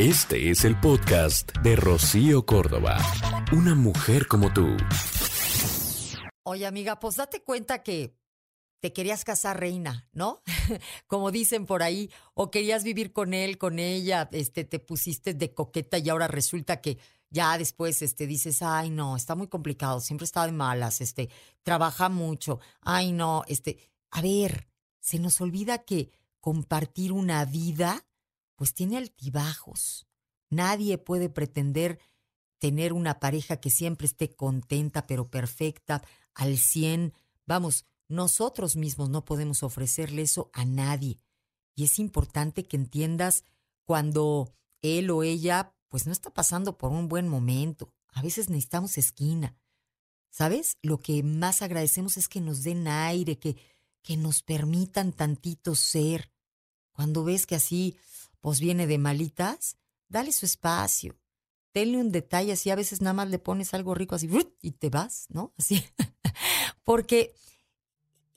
Este 0.00 0.48
es 0.48 0.64
el 0.64 0.80
podcast 0.80 1.54
de 1.58 1.76
Rocío 1.76 2.46
Córdoba. 2.46 2.96
Una 3.52 3.74
mujer 3.74 4.26
como 4.28 4.50
tú. 4.50 4.66
Oye, 6.42 6.64
amiga, 6.64 6.98
pues 6.98 7.16
date 7.16 7.42
cuenta 7.42 7.82
que 7.82 8.16
te 8.80 8.94
querías 8.94 9.24
casar 9.24 9.60
reina, 9.60 10.08
¿no? 10.14 10.42
Como 11.06 11.30
dicen 11.30 11.66
por 11.66 11.82
ahí, 11.82 12.10
o 12.32 12.50
querías 12.50 12.82
vivir 12.82 13.12
con 13.12 13.34
él, 13.34 13.58
con 13.58 13.78
ella, 13.78 14.26
este, 14.32 14.64
te 14.64 14.78
pusiste 14.78 15.34
de 15.34 15.52
coqueta 15.52 15.98
y 15.98 16.08
ahora 16.08 16.28
resulta 16.28 16.80
que 16.80 16.96
ya 17.28 17.58
después 17.58 18.00
este, 18.00 18.26
dices, 18.26 18.62
ay, 18.62 18.88
no, 18.88 19.16
está 19.16 19.34
muy 19.34 19.48
complicado, 19.48 20.00
siempre 20.00 20.24
está 20.24 20.46
de 20.46 20.52
malas, 20.52 21.02
este, 21.02 21.28
trabaja 21.62 22.08
mucho, 22.08 22.58
ay, 22.80 23.12
no, 23.12 23.44
este, 23.48 23.78
a 24.10 24.22
ver, 24.22 24.66
se 24.98 25.18
nos 25.18 25.42
olvida 25.42 25.84
que 25.84 26.10
compartir 26.40 27.12
una 27.12 27.44
vida, 27.44 28.06
pues 28.60 28.74
tiene 28.74 28.98
altibajos. 28.98 30.06
Nadie 30.50 30.98
puede 30.98 31.30
pretender 31.30 31.98
tener 32.58 32.92
una 32.92 33.18
pareja 33.18 33.56
que 33.56 33.70
siempre 33.70 34.06
esté 34.06 34.36
contenta, 34.36 35.06
pero 35.06 35.30
perfecta, 35.30 36.02
al 36.34 36.58
cien. 36.58 37.14
Vamos, 37.46 37.86
nosotros 38.06 38.76
mismos 38.76 39.08
no 39.08 39.24
podemos 39.24 39.62
ofrecerle 39.62 40.20
eso 40.20 40.50
a 40.52 40.66
nadie. 40.66 41.22
Y 41.74 41.84
es 41.84 41.98
importante 41.98 42.66
que 42.68 42.76
entiendas 42.76 43.44
cuando 43.86 44.52
él 44.82 45.10
o 45.10 45.22
ella 45.22 45.74
pues 45.88 46.04
no 46.04 46.12
está 46.12 46.28
pasando 46.28 46.76
por 46.76 46.90
un 46.92 47.08
buen 47.08 47.28
momento. 47.28 47.94
A 48.08 48.20
veces 48.20 48.50
necesitamos 48.50 48.98
esquina. 48.98 49.56
¿Sabes? 50.28 50.76
Lo 50.82 50.98
que 50.98 51.22
más 51.22 51.62
agradecemos 51.62 52.18
es 52.18 52.28
que 52.28 52.42
nos 52.42 52.62
den 52.62 52.88
aire, 52.88 53.38
que, 53.38 53.56
que 54.02 54.18
nos 54.18 54.42
permitan 54.42 55.14
tantito 55.14 55.74
ser. 55.74 56.30
Cuando 56.92 57.24
ves 57.24 57.46
que 57.46 57.54
así, 57.54 57.96
pues 58.40 58.60
viene 58.60 58.86
de 58.86 58.98
malitas, 58.98 59.76
dale 60.08 60.32
su 60.32 60.46
espacio. 60.46 61.18
Tenle 61.72 61.98
un 61.98 62.10
detalle 62.10 62.52
así, 62.52 62.70
a 62.70 62.76
veces 62.76 63.00
nada 63.00 63.14
más 63.14 63.30
le 63.30 63.38
pones 63.38 63.74
algo 63.74 63.94
rico 63.94 64.14
así 64.16 64.28
y 64.60 64.72
te 64.72 64.90
vas, 64.90 65.26
¿no? 65.28 65.52
Así. 65.56 65.84
Porque 66.84 67.34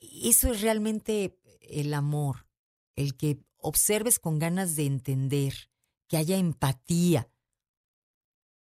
eso 0.00 0.52
es 0.52 0.60
realmente 0.60 1.38
el 1.60 1.94
amor, 1.94 2.46
el 2.94 3.16
que 3.16 3.40
observes 3.56 4.18
con 4.18 4.38
ganas 4.38 4.76
de 4.76 4.86
entender, 4.86 5.70
que 6.06 6.16
haya 6.16 6.36
empatía, 6.36 7.28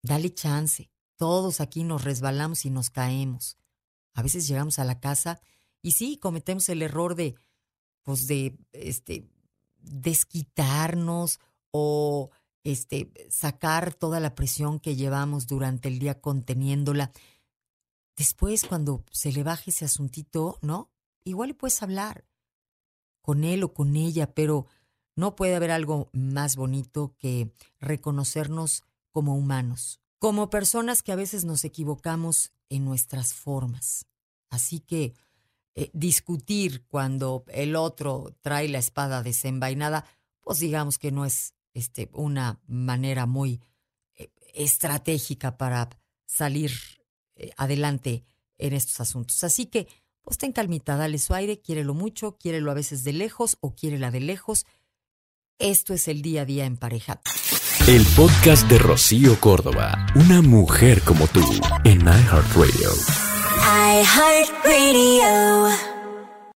Dale 0.02 0.32
chance. 0.32 0.90
Todos 1.16 1.60
aquí 1.60 1.84
nos 1.84 2.04
resbalamos 2.04 2.64
y 2.64 2.70
nos 2.70 2.90
caemos. 2.90 3.58
A 4.14 4.22
veces 4.22 4.46
llegamos 4.46 4.78
a 4.78 4.84
la 4.84 5.00
casa 5.00 5.40
y 5.82 5.92
sí, 5.92 6.16
cometemos 6.18 6.68
el 6.68 6.82
error 6.82 7.14
de, 7.14 7.34
pues 8.02 8.26
de, 8.26 8.56
este, 8.72 9.28
desquitarnos 9.90 11.40
o 11.70 12.30
este, 12.64 13.10
sacar 13.30 13.94
toda 13.94 14.20
la 14.20 14.34
presión 14.34 14.80
que 14.80 14.96
llevamos 14.96 15.46
durante 15.46 15.88
el 15.88 15.98
día 15.98 16.20
conteniéndola. 16.20 17.12
Después, 18.16 18.64
cuando 18.64 19.04
se 19.10 19.32
le 19.32 19.42
baje 19.42 19.70
ese 19.70 19.84
asuntito, 19.84 20.58
¿no? 20.60 20.90
Igual 21.24 21.54
puedes 21.54 21.82
hablar 21.82 22.24
con 23.22 23.44
él 23.44 23.62
o 23.62 23.72
con 23.72 23.96
ella, 23.96 24.34
pero 24.34 24.66
no 25.14 25.36
puede 25.36 25.54
haber 25.54 25.70
algo 25.70 26.10
más 26.12 26.56
bonito 26.56 27.14
que 27.18 27.52
reconocernos 27.80 28.84
como 29.10 29.36
humanos, 29.36 30.00
como 30.18 30.50
personas 30.50 31.02
que 31.02 31.12
a 31.12 31.16
veces 31.16 31.44
nos 31.44 31.64
equivocamos 31.64 32.52
en 32.68 32.84
nuestras 32.84 33.34
formas. 33.34 34.06
Así 34.48 34.80
que 34.80 35.14
eh, 35.80 35.90
discutir 35.92 36.82
cuando 36.88 37.44
el 37.46 37.76
otro 37.76 38.34
trae 38.40 38.68
la 38.68 38.80
espada 38.80 39.22
desenvainada, 39.22 40.04
pues 40.40 40.58
digamos 40.58 40.98
que 40.98 41.12
no 41.12 41.24
es 41.24 41.54
este, 41.72 42.10
una 42.14 42.58
manera 42.66 43.26
muy 43.26 43.60
eh, 44.16 44.32
estratégica 44.54 45.56
para 45.56 45.88
salir 46.26 46.72
eh, 47.36 47.52
adelante 47.56 48.24
en 48.56 48.72
estos 48.72 49.00
asuntos. 49.00 49.44
Así 49.44 49.66
que, 49.66 49.86
pues 50.22 50.36
ten 50.36 50.50
calmita, 50.50 50.96
dale 50.96 51.16
su 51.18 51.32
aire, 51.32 51.60
quiérelo 51.60 51.94
mucho, 51.94 52.38
quiérelo 52.38 52.72
a 52.72 52.74
veces 52.74 53.04
de 53.04 53.12
lejos 53.12 53.56
o 53.60 53.76
quiérela 53.76 54.10
de 54.10 54.18
lejos. 54.18 54.66
Esto 55.60 55.94
es 55.94 56.08
el 56.08 56.22
día 56.22 56.42
a 56.42 56.44
día 56.44 56.64
en 56.64 56.76
pareja. 56.76 57.20
El 57.86 58.04
podcast 58.16 58.68
de 58.68 58.80
Rocío 58.80 59.38
Córdoba, 59.38 60.08
una 60.16 60.42
mujer 60.42 61.02
como 61.02 61.28
tú, 61.28 61.44
en 61.84 62.00
iHeartRadio. 62.00 63.27
iHeartRadio. 63.56 65.87